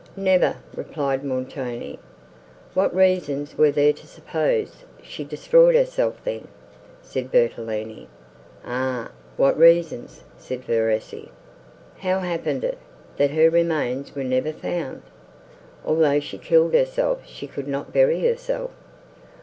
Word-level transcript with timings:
"Never!" 0.17 0.55
replied 0.75 1.23
Montoni. 1.23 1.99
"What 2.73 2.95
reasons 2.95 3.55
were 3.55 3.69
there 3.69 3.93
to 3.93 4.07
suppose 4.07 4.83
she 5.03 5.23
destroyed 5.23 5.75
herself, 5.75 6.19
then?" 6.23 6.47
said 7.03 7.31
Bertolini.—"Aye, 7.31 9.09
what 9.37 9.59
reasons?" 9.59 10.23
said 10.39 10.63
Verezzi.—"How 10.63 12.17
happened 12.17 12.63
it, 12.63 12.79
that 13.17 13.29
her 13.29 13.51
remains 13.51 14.15
were 14.15 14.23
never 14.23 14.51
found? 14.51 15.03
Although 15.85 16.19
she 16.19 16.39
killed 16.39 16.73
herself, 16.73 17.19
she 17.27 17.45
could 17.45 17.67
not 17.67 17.93
bury 17.93 18.21
herself." 18.21 18.71